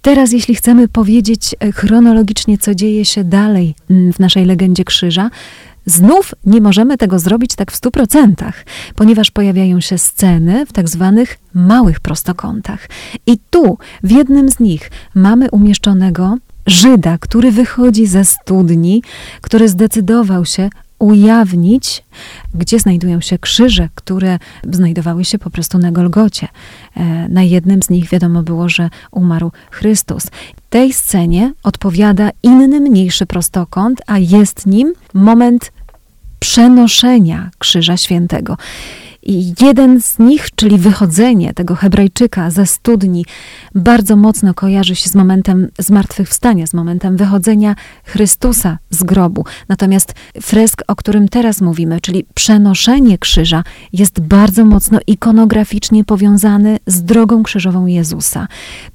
Teraz, 0.03 0.33
jeśli 0.33 0.55
chcemy 0.55 0.89
powiedzieć 0.89 1.55
e, 1.61 1.73
chronologicznie, 1.73 2.59
co 2.59 2.75
dzieje 2.75 3.05
się 3.05 3.25
dalej 3.25 3.75
mm, 3.91 4.13
w 4.13 4.19
naszej 4.19 4.45
legendzie 4.45 4.85
krzyża, 4.85 5.31
Znów 5.87 6.35
nie 6.45 6.61
możemy 6.61 6.97
tego 6.97 7.19
zrobić 7.19 7.55
tak 7.55 7.73
w 7.73 7.77
stu 7.77 7.91
procentach, 7.91 8.65
ponieważ 8.95 9.31
pojawiają 9.31 9.81
się 9.81 9.99
sceny 9.99 10.67
w 10.67 10.73
tak 10.73 10.89
zwanych 10.89 11.39
małych 11.55 12.01
prostokątach. 12.01 12.89
I 13.27 13.39
tu, 13.51 13.79
w 14.03 14.11
jednym 14.11 14.49
z 14.49 14.61
nich, 14.61 14.91
mamy 15.15 15.51
umieszczonego 15.51 16.37
Żyda, 16.67 17.19
który 17.19 17.53
wychodzi 17.53 18.07
ze 18.07 18.25
studni, 18.25 19.03
który 19.41 19.69
zdecydował 19.69 20.45
się 20.45 20.71
ujawnić, 21.05 22.05
gdzie 22.55 22.79
znajdują 22.79 23.21
się 23.21 23.39
krzyże, 23.39 23.89
które 23.95 24.39
znajdowały 24.73 25.25
się 25.25 25.39
po 25.39 25.51
prostu 25.51 25.79
na 25.79 25.93
Golgocie. 25.93 26.49
E, 26.97 27.29
na 27.29 27.43
jednym 27.43 27.83
z 27.83 27.91
nich 27.91 28.09
wiadomo 28.09 28.43
było, 28.43 28.69
że 28.69 28.91
umarł 29.11 29.53
Chrystus. 29.71 30.27
Tej 30.71 30.93
scenie 30.93 31.53
odpowiada 31.63 32.31
inny 32.43 32.81
mniejszy 32.81 33.27
prostokąt, 33.27 34.03
a 34.07 34.19
jest 34.19 34.67
nim 34.67 34.93
moment 35.15 35.73
przenoszenia 36.39 37.51
Krzyża 37.59 37.97
Świętego. 37.97 38.57
I 39.27 39.55
jeden 39.61 40.01
z 40.01 40.19
nich, 40.19 40.49
czyli 40.55 40.79
wychodzenie 40.79 41.55
tego 41.55 41.75
Hebrajczyka 41.75 42.51
ze 42.51 42.67
studni, 42.67 43.25
bardzo 43.75 44.17
mocno 44.17 44.55
kojarzy 44.55 44.97
się 44.97 45.09
z 45.09 45.15
momentem 45.15 45.69
zmartwychwstania, 45.79 46.67
z 46.67 46.75
momentem 46.75 47.17
wychodzenia 47.17 47.75
Chrystusa 48.05 48.79
z 48.91 49.03
grobu. 49.03 49.45
Natomiast 49.69 50.15
fresk, 50.43 50.83
o 50.87 50.97
którym 50.97 51.29
teraz 51.29 51.61
mówimy, 51.61 52.01
czyli 52.01 52.27
przenoszenie 52.35 53.19
krzyża, 53.19 53.65
jest 53.93 54.21
bardzo 54.21 54.65
mocno 54.65 54.99
ikonograficznie 55.07 56.05
powiązany 56.05 56.79
z 56.87 57.03
drogą 57.03 57.43
krzyżową 57.43 57.87
Jezusa. 57.87 58.47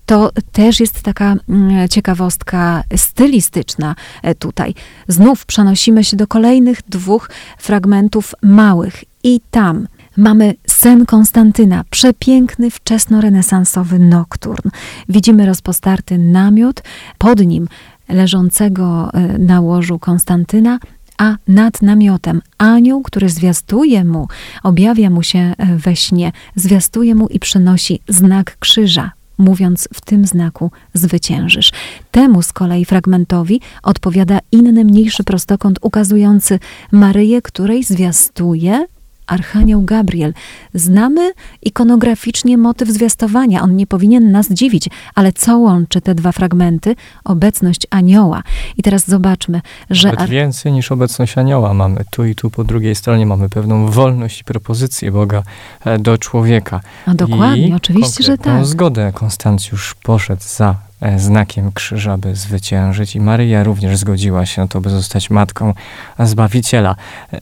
To 0.06 0.32
też 0.52 0.80
jest 0.80 1.02
taka 1.02 1.36
mm, 1.50 1.88
ciekawostka 1.88 2.84
stylistyczna 2.96 3.96
e, 4.24 4.36
tutaj. 4.36 4.74
Znów 5.08 5.46
przenosimy 5.46 6.04
się 6.04 6.18
do 6.18 6.28
kolejnych 6.28 6.82
dwóch 6.90 7.30
fragmentów 7.58 8.36
małych 8.42 9.04
i 9.24 9.42
tam 9.52 9.88
Mamy 10.20 10.54
sen 10.68 11.06
Konstantyna, 11.06 11.84
przepiękny, 11.90 12.72
wczesnorenesansowy 12.72 14.00
nokturn. 14.00 14.70
Widzimy 15.10 15.46
rozpostarty 15.46 16.18
namiot, 16.18 16.84
pod 17.18 17.46
nim 17.46 17.68
leżącego 18.10 19.10
e, 19.14 19.38
na 19.38 19.62
łożu 19.62 20.00
Konstantyna, 20.00 20.80
a 21.18 21.36
nad 21.48 21.82
namiotem 21.82 22.42
anioł, 22.58 23.02
który 23.02 23.30
zwiastuje 23.30 24.06
mu, 24.06 24.28
objawia 24.64 25.10
mu 25.10 25.24
się 25.24 25.40
e, 25.40 25.76
we 25.78 25.96
śnie, 25.96 26.32
zwiastuje 26.56 27.16
mu 27.16 27.28
i 27.28 27.40
przynosi 27.40 28.00
znak 28.08 28.58
krzyża, 28.60 29.12
mówiąc 29.38 29.90
w 29.94 30.02
tym 30.02 30.26
znaku 30.26 30.72
zwyciężysz. 30.94 31.72
Temu 32.12 32.42
z 32.42 32.54
kolei 32.54 32.86
fragmentowi 32.86 33.62
odpowiada 33.84 34.40
inny 34.52 34.86
mniejszy 34.86 35.24
prostokąt 35.24 35.80
ukazujący 35.82 36.60
Maryję, 36.92 37.42
której 37.42 37.84
zwiastuje 37.84 38.86
Archanioł 39.30 39.82
Gabriel. 39.82 40.34
Znamy 40.74 41.32
ikonograficznie 41.62 42.58
motyw 42.58 42.90
zwiastowania, 42.90 43.62
on 43.62 43.76
nie 43.76 43.88
powinien 43.88 44.32
nas 44.32 44.50
dziwić, 44.50 44.90
ale 45.16 45.34
co 45.34 45.58
łączy 45.58 46.02
te 46.02 46.16
dwa 46.16 46.32
fragmenty? 46.32 46.96
Obecność 47.24 47.88
anioła. 47.90 48.44
I 48.78 48.84
teraz 48.84 49.08
zobaczmy, 49.08 49.62
że... 49.90 50.08
Nawet 50.08 50.22
ar... 50.22 50.30
więcej 50.30 50.72
niż 50.72 50.92
obecność 50.92 51.38
anioła 51.38 51.74
mamy. 51.74 52.04
Tu 52.12 52.26
i 52.26 52.36
tu 52.36 52.50
po 52.50 52.64
drugiej 52.64 52.96
stronie 52.96 53.26
mamy 53.26 53.50
pewną 53.50 53.88
wolność 53.88 54.42
i 54.42 54.44
propozycję 54.44 55.12
Boga 55.12 55.44
e, 55.86 56.00
do 56.00 56.18
człowieka. 56.18 56.82
No 57.08 57.16
dokładnie, 57.16 57.68
I 57.68 57.74
oczywiście, 57.74 58.24
że 58.24 58.38
tak. 58.38 58.66
zgodę 58.66 59.12
Konstancjusz 59.16 59.96
poszedł 60.04 60.44
za 60.48 60.89
znakiem 61.18 61.72
krzyża, 61.72 62.18
by 62.18 62.36
zwyciężyć. 62.36 63.16
I 63.16 63.22
Maryja 63.22 63.64
również 63.64 63.98
zgodziła 63.98 64.46
się 64.46 64.62
na 64.62 64.68
to, 64.68 64.82
by 64.82 64.90
zostać 64.90 65.30
matką 65.30 65.74
Zbawiciela. 66.20 66.96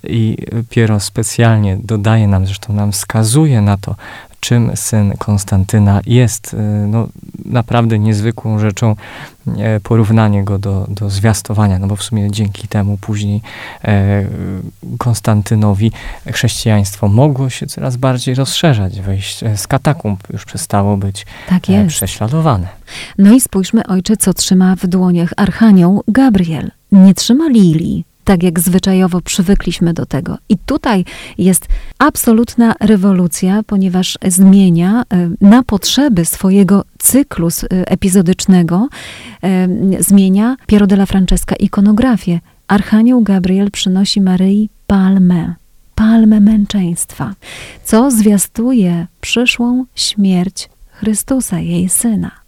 I 0.04 0.38
Piero 0.70 1.00
specjalnie 1.00 1.78
dodaje 1.84 2.28
nam, 2.28 2.46
zresztą 2.46 2.74
nam 2.74 2.92
wskazuje 2.92 3.62
na 3.62 3.78
to, 3.78 3.96
czym 4.40 4.72
syn 4.76 5.14
Konstantyna 5.18 6.02
jest. 6.06 6.54
E, 6.54 6.58
no, 6.88 7.08
naprawdę 7.46 8.00
niezwykłą 8.00 8.60
rzeczą 8.60 8.96
e, 9.58 9.80
porównanie 9.80 10.44
go 10.44 10.60
do, 10.60 10.86
do 10.90 11.10
zwiastowania, 11.10 11.80
no 11.80 11.88
bo 11.88 11.96
w 11.96 12.04
sumie 12.04 12.32
dzięki 12.32 12.68
temu 12.68 12.98
później 13.02 13.42
Konstantynowi 14.98 15.92
chrześcijaństwo 16.32 17.08
mogło 17.08 17.50
się 17.50 17.68
coraz 17.68 17.98
bardziej 17.98 18.36
rozszerzać, 18.36 19.02
wejść 19.02 19.44
z 19.56 19.68
katakumb 19.68 20.24
już 20.34 20.46
przestało 20.46 20.98
być 20.98 21.26
tak 21.50 21.64
prześladowane. 21.88 22.68
No 23.18 23.34
i 23.34 23.42
spójrzmy, 23.42 23.88
ojcze, 23.88 24.18
co 24.18 24.34
trzyma 24.34 24.76
w 24.76 24.88
dłoniach 24.88 25.34
archanioł 25.38 26.04
Gabriel. 26.08 26.72
Nie 26.92 27.14
trzyma 27.14 27.50
lilii, 27.50 28.06
tak 28.28 28.44
jak 28.44 28.60
zwyczajowo 28.60 29.22
przywykliśmy 29.22 29.94
do 29.94 30.06
tego. 30.06 30.38
I 30.50 30.58
tutaj 30.58 31.06
jest 31.38 31.68
absolutna 31.98 32.76
rewolucja, 32.80 33.64
ponieważ 33.64 34.18
zmienia 34.28 35.04
e, 35.04 35.30
na 35.42 35.64
potrzeby 35.64 36.26
swojego 36.26 36.86
cyklu 36.98 37.48
e, 37.48 37.68
epizodycznego, 37.92 38.88
e, 39.44 39.68
zmienia 40.00 40.56
Piero 40.68 40.88
della 40.88 41.06
Francesca 41.06 41.56
ikonografię. 41.56 42.40
Archanioł 42.68 43.22
Gabriel 43.22 43.72
przynosi 43.72 44.22
Maryi 44.22 44.70
palmę, 44.88 45.56
palmę 45.96 46.40
męczeństwa, 46.40 47.34
co 47.84 48.12
zwiastuje 48.12 49.08
przyszłą 49.22 49.86
śmierć 49.96 50.70
Chrystusa, 50.92 51.60
jej 51.60 51.90
syna. 51.90 52.47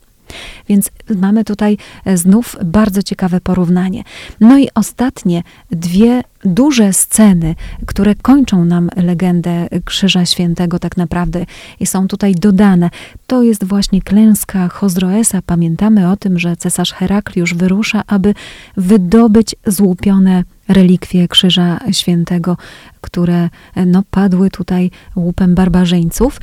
Więc 0.69 0.91
mamy 1.15 1.43
tutaj 1.43 1.77
e, 2.05 2.17
znów 2.17 2.55
bardzo 2.65 3.03
ciekawe 3.03 3.41
porównanie. 3.41 4.03
No 4.39 4.57
i 4.57 4.67
ostatnie 4.75 5.43
dwie 5.71 6.21
duże 6.45 6.93
sceny, 6.93 7.55
które 7.85 8.15
kończą 8.15 8.65
nam 8.65 8.89
legendę 8.95 9.67
Krzyża 9.85 10.25
Świętego, 10.25 10.79
tak 10.79 10.97
naprawdę 10.97 11.45
i 11.79 11.85
są 11.85 12.07
tutaj 12.07 12.35
dodane. 12.35 12.89
To 13.27 13.43
jest 13.43 13.63
właśnie 13.63 14.01
klęska 14.01 14.67
Chozroesa. 14.67 15.41
Pamiętamy 15.45 16.11
o 16.11 16.17
tym, 16.17 16.39
że 16.39 16.57
cesarz 16.57 16.93
Herakliusz 16.93 17.53
wyrusza, 17.53 18.03
aby 18.07 18.33
wydobyć 18.77 19.55
złupione 19.67 20.43
relikwie 20.67 21.27
Krzyża 21.27 21.79
Świętego, 21.91 22.57
które 23.01 23.49
e, 23.75 23.85
no, 23.85 24.03
padły 24.11 24.49
tutaj 24.49 24.91
łupem 25.15 25.55
barbarzyńców 25.55 26.39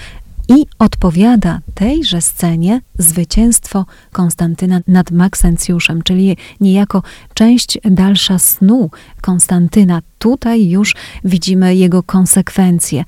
i 0.49 0.67
odpowiada 0.79 1.61
tejże 1.75 2.21
scenie 2.21 2.81
zwycięstwo 2.99 3.87
Konstantyna 4.13 4.81
nad 4.89 5.11
Maksencjuszem, 5.11 6.03
czyli 6.03 6.37
niejako 6.61 7.03
część 7.35 7.79
dalsza 7.85 8.39
snu 8.39 8.91
Konstantyna. 9.21 10.03
Tutaj 10.19 10.69
już 10.69 10.95
widzimy 11.25 11.77
jego 11.77 12.03
konsekwencje. 12.03 13.05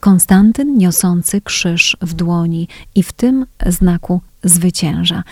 Konstantyn 0.00 0.78
niosący 0.78 1.40
krzyż 1.40 1.96
w 2.00 2.14
dłoni 2.14 2.68
i 2.94 3.02
w 3.02 3.12
tym 3.12 3.46
znaku 3.66 4.20
zwycięża. 4.42 5.22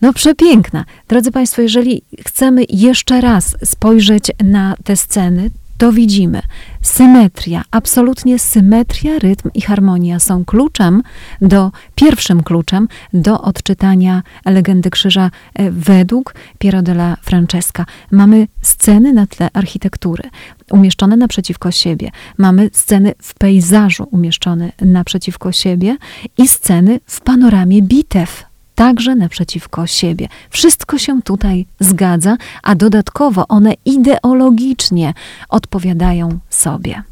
No 0.00 0.12
przepiękna. 0.12 0.84
Drodzy 1.08 1.32
Państwo, 1.32 1.62
jeżeli 1.62 2.02
chcemy 2.26 2.64
jeszcze 2.68 3.20
raz 3.20 3.56
spojrzeć 3.64 4.30
na 4.44 4.74
te 4.84 4.96
sceny, 4.96 5.50
to 5.80 5.92
widzimy 5.92 6.42
symetria, 6.82 7.62
absolutnie 7.70 8.38
symetria, 8.38 9.18
rytm 9.18 9.50
i 9.54 9.60
harmonia 9.60 10.18
są 10.18 10.44
kluczem 10.44 11.02
do, 11.40 11.70
pierwszym 11.94 12.42
kluczem 12.42 12.88
do 13.12 13.42
odczytania 13.42 14.22
legendy 14.44 14.90
krzyża 14.90 15.30
e, 15.54 15.70
według 15.70 16.34
Piero 16.58 16.82
della 16.82 17.16
Francesca. 17.22 17.86
Mamy 18.10 18.46
sceny 18.62 19.12
na 19.12 19.26
tle 19.26 19.48
architektury 19.52 20.30
umieszczone 20.70 21.16
naprzeciwko 21.16 21.70
siebie. 21.70 22.10
Mamy 22.38 22.70
sceny 22.72 23.14
w 23.22 23.34
pejzażu 23.34 24.08
umieszczone 24.10 24.72
naprzeciwko 24.80 25.52
siebie 25.52 25.96
i 26.38 26.48
sceny 26.48 27.00
w 27.06 27.20
panoramie 27.20 27.82
bitew 27.82 28.49
także 28.80 29.14
naprzeciwko 29.14 29.86
siebie. 29.86 30.28
Wszystko 30.50 30.98
się 30.98 31.22
tutaj 31.22 31.66
zgadza, 31.80 32.36
a 32.62 32.74
dodatkowo 32.74 33.48
one 33.48 33.74
ideologicznie 33.84 35.14
odpowiadają 35.48 36.38
sobie. 36.50 37.02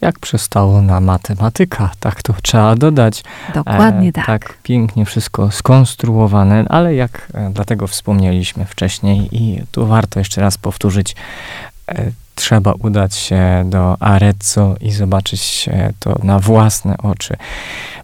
Jak 0.00 0.18
przystało 0.18 0.82
na 0.82 1.00
matematyka, 1.00 1.90
tak 2.00 2.22
to 2.22 2.34
trzeba 2.42 2.74
dodać. 2.76 3.24
Dokładnie 3.54 4.08
e, 4.08 4.12
tak. 4.12 4.26
Tak 4.26 4.58
pięknie 4.62 5.04
wszystko 5.04 5.50
skonstruowane, 5.50 6.64
ale 6.68 6.94
jak 6.94 7.28
e, 7.34 7.50
dlatego 7.54 7.86
wspomnieliśmy 7.86 8.64
wcześniej 8.64 9.28
i 9.32 9.62
tu 9.72 9.86
warto 9.86 10.18
jeszcze 10.18 10.40
raz 10.40 10.58
powtórzyć, 10.58 11.16
e, 11.88 12.10
trzeba 12.34 12.72
udać 12.72 13.14
się 13.14 13.64
do 13.66 14.02
Arezzo 14.02 14.76
i 14.80 14.92
zobaczyć 14.92 15.68
to 16.00 16.18
na 16.22 16.38
własne 16.38 16.98
oczy. 16.98 17.36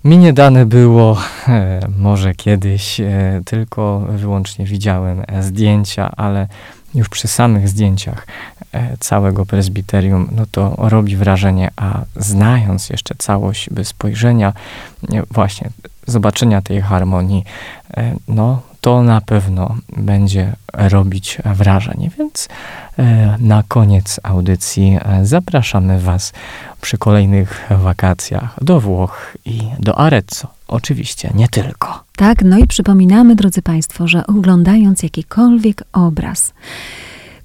Mi 0.04 0.18
nie 0.18 0.32
dane 0.32 0.66
było, 0.66 1.18
e, 1.48 1.80
może 1.98 2.34
kiedyś, 2.34 3.00
e, 3.00 3.40
tylko 3.44 4.00
wyłącznie 4.08 4.64
widziałem 4.64 5.22
e, 5.26 5.42
zdjęcia, 5.42 6.10
ale 6.16 6.48
już 6.94 7.08
przy 7.08 7.28
samych 7.28 7.68
zdjęciach 7.68 8.26
całego 9.00 9.46
prezbiterium, 9.46 10.28
no 10.32 10.44
to 10.50 10.74
robi 10.78 11.16
wrażenie, 11.16 11.70
a 11.76 12.00
znając 12.16 12.90
jeszcze 12.90 13.14
całość 13.18 13.70
bez 13.70 13.88
spojrzenia, 13.88 14.52
właśnie 15.30 15.70
zobaczenia 16.06 16.62
tej 16.62 16.80
harmonii, 16.80 17.44
no 18.28 18.62
to 18.80 19.02
na 19.02 19.20
pewno 19.20 19.76
będzie 19.96 20.52
robić 20.72 21.38
wrażenie. 21.44 22.10
Więc 22.18 22.48
e, 22.98 23.36
na 23.40 23.62
koniec 23.68 24.20
audycji 24.22 24.98
e, 25.00 25.26
zapraszamy 25.26 26.00
Was 26.00 26.32
przy 26.80 26.98
kolejnych 26.98 27.68
wakacjach 27.70 28.64
do 28.64 28.80
Włoch 28.80 29.36
i 29.44 29.62
do 29.78 29.98
Arezzo. 29.98 30.48
Oczywiście 30.68 31.30
nie 31.34 31.48
tylko. 31.48 32.04
Tak, 32.16 32.44
no 32.44 32.58
i 32.58 32.66
przypominamy, 32.66 33.36
drodzy 33.36 33.62
Państwo, 33.62 34.08
że 34.08 34.26
oglądając 34.26 35.02
jakikolwiek 35.02 35.84
obraz, 35.92 36.52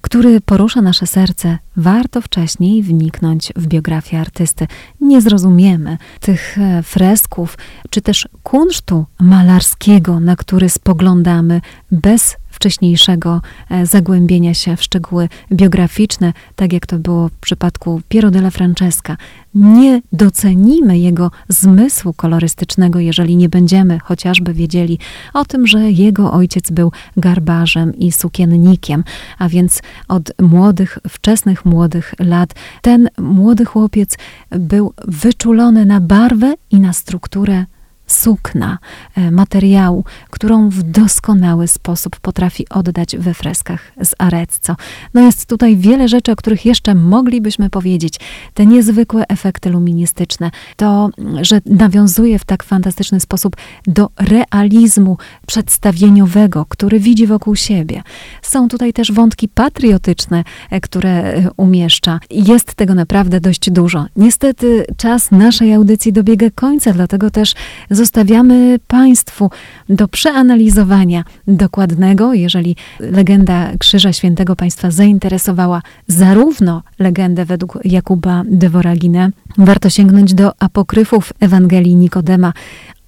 który 0.06 0.40
porusza 0.40 0.82
nasze 0.82 1.06
serce, 1.06 1.58
warto 1.76 2.20
wcześniej 2.20 2.82
wniknąć 2.82 3.52
w 3.56 3.66
biografię 3.66 4.20
artysty. 4.20 4.66
Nie 5.00 5.20
zrozumiemy 5.20 5.98
tych 6.20 6.58
e, 6.58 6.82
fresków, 6.82 7.58
czy 7.90 8.02
też 8.02 8.28
kunsztu 8.42 9.06
malarskiego, 9.20 10.20
na 10.20 10.36
który 10.36 10.68
spoglądamy 10.68 11.60
bez 11.90 12.36
wcześniejszego 12.56 13.40
e, 13.70 13.86
zagłębienia 13.86 14.54
się 14.54 14.76
w 14.76 14.82
szczegóły 14.82 15.28
biograficzne, 15.52 16.32
tak 16.56 16.72
jak 16.72 16.86
to 16.86 16.98
było 16.98 17.28
w 17.28 17.32
przypadku 17.32 18.00
Piero 18.08 18.30
della 18.30 18.50
Francesca. 18.50 19.16
Nie 19.54 20.02
docenimy 20.12 20.98
jego 20.98 21.30
zmysłu 21.48 22.12
kolorystycznego, 22.12 22.98
jeżeli 23.00 23.36
nie 23.36 23.48
będziemy 23.48 23.98
chociażby 23.98 24.54
wiedzieli 24.54 24.98
o 25.34 25.44
tym, 25.44 25.66
że 25.66 25.90
jego 25.90 26.32
ojciec 26.32 26.70
był 26.70 26.92
garbarzem 27.16 27.94
i 27.98 28.12
sukiennikiem, 28.12 29.04
a 29.38 29.48
więc 29.48 29.82
od 30.08 30.32
młodych, 30.42 30.98
wczesnych 31.08 31.64
młodych 31.64 32.14
lat 32.18 32.54
ten 32.82 33.08
młody 33.18 33.64
chłopiec 33.64 34.18
był 34.50 34.92
wyczulony 35.08 35.86
na 35.86 36.00
barwę 36.00 36.54
i 36.70 36.80
na 36.80 36.92
strukturę 36.92 37.64
sukna, 38.06 38.78
e, 39.16 39.30
materiału, 39.30 40.04
którą 40.30 40.68
w 40.68 40.82
doskonały 40.82 41.68
sposób 41.68 42.20
potrafi 42.20 42.68
oddać 42.68 43.16
we 43.16 43.34
freskach 43.34 43.92
z 44.02 44.14
Arezzo. 44.18 44.76
No 45.14 45.20
jest 45.20 45.46
tutaj 45.46 45.76
wiele 45.76 46.08
rzeczy, 46.08 46.32
o 46.32 46.36
których 46.36 46.66
jeszcze 46.66 46.94
moglibyśmy 46.94 47.70
powiedzieć. 47.70 48.20
Te 48.54 48.66
niezwykłe 48.66 49.24
efekty 49.28 49.70
luministyczne, 49.70 50.50
to, 50.76 51.10
że 51.42 51.60
nawiązuje 51.66 52.38
w 52.38 52.44
tak 52.44 52.64
fantastyczny 52.64 53.20
sposób 53.20 53.56
do 53.86 54.10
realizmu 54.18 55.16
przedstawieniowego, 55.46 56.66
który 56.68 57.00
widzi 57.00 57.26
wokół 57.26 57.56
siebie. 57.56 58.02
Są 58.42 58.68
tutaj 58.68 58.92
też 58.92 59.12
wątki 59.12 59.48
patriotyczne, 59.48 60.44
e, 60.70 60.80
które 60.80 61.10
e, 61.10 61.50
umieszcza. 61.56 62.20
Jest 62.30 62.74
tego 62.74 62.94
naprawdę 62.94 63.40
dość 63.40 63.70
dużo. 63.70 64.06
Niestety 64.16 64.84
czas 64.96 65.30
naszej 65.30 65.74
audycji 65.74 66.12
dobiega 66.12 66.46
końca, 66.54 66.92
dlatego 66.92 67.30
też 67.30 67.54
zostawiamy 67.96 68.78
Państwu 68.88 69.50
do 69.88 70.08
przeanalizowania 70.08 71.24
dokładnego, 71.48 72.34
jeżeli 72.34 72.76
legenda 73.00 73.70
Krzyża 73.78 74.12
Świętego 74.12 74.56
Państwa 74.56 74.90
zainteresowała 74.90 75.82
zarówno 76.08 76.82
legendę 76.98 77.44
według 77.44 77.78
Jakuba 77.84 78.42
de 78.46 78.68
Voragine, 78.68 79.30
warto 79.58 79.90
sięgnąć 79.90 80.34
do 80.34 80.52
apokryfów 80.58 81.32
Ewangelii 81.40 81.96
Nikodema 81.96 82.52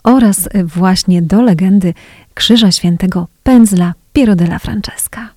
oraz 0.04 0.48
właśnie 0.64 1.22
do 1.22 1.42
legendy 1.42 1.94
Krzyża 2.34 2.72
Świętego 2.72 3.26
Pędzla 3.42 3.94
Piero 4.12 4.36
della 4.36 4.58
Francesca. 4.58 5.28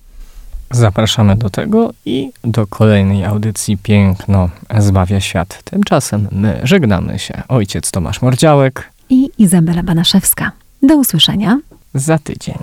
Zapraszamy 0.70 1.36
do 1.36 1.50
tego 1.50 1.92
i 2.04 2.32
do 2.44 2.66
kolejnej 2.66 3.24
audycji 3.24 3.78
Piękno 3.78 4.48
zbawia 4.78 5.20
świat. 5.20 5.62
Tymczasem 5.64 6.28
my 6.32 6.60
żegnamy 6.62 7.18
się. 7.18 7.42
Ojciec 7.48 7.90
Tomasz 7.90 8.22
Mordziałek 8.22 8.91
i 9.12 9.30
Izabela 9.38 9.82
Banaszewska. 9.82 10.52
Do 10.82 10.96
usłyszenia 10.96 11.60
za 11.94 12.18
tydzień. 12.18 12.58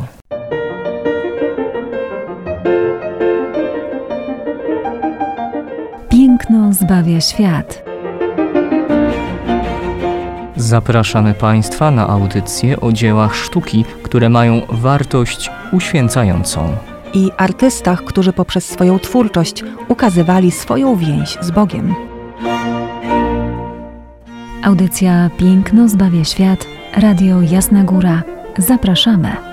Piękno 6.09 6.73
zbawia 6.73 7.21
świat. 7.21 7.83
Zapraszamy 10.55 11.33
Państwa 11.33 11.91
na 11.91 12.07
audycje 12.07 12.79
o 12.79 12.91
dziełach 12.91 13.35
sztuki, 13.35 13.85
które 14.03 14.29
mają 14.29 14.61
wartość 14.69 15.51
uświęcającą. 15.71 16.75
I 17.13 17.31
artystach, 17.37 18.03
którzy 18.03 18.33
poprzez 18.33 18.65
swoją 18.65 18.99
twórczość 18.99 19.63
ukazywali 19.87 20.51
swoją 20.51 20.95
więź 20.95 21.37
z 21.41 21.51
Bogiem. 21.51 22.08
Audycja 24.63 25.29
Piękno 25.37 25.89
zbawia 25.89 26.23
świat, 26.23 26.67
Radio 26.93 27.41
Jasna 27.41 27.83
Góra. 27.83 28.23
Zapraszamy. 28.57 29.48